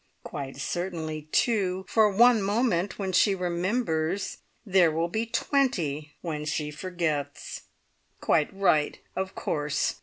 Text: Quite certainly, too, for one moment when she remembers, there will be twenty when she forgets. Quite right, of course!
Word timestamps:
Quite 0.23 0.57
certainly, 0.57 1.29
too, 1.31 1.85
for 1.87 2.09
one 2.09 2.41
moment 2.41 2.97
when 2.97 3.11
she 3.11 3.35
remembers, 3.35 4.37
there 4.65 4.91
will 4.91 5.09
be 5.09 5.27
twenty 5.27 6.15
when 6.21 6.43
she 6.43 6.71
forgets. 6.71 7.65
Quite 8.19 8.51
right, 8.51 8.97
of 9.15 9.35
course! 9.35 9.97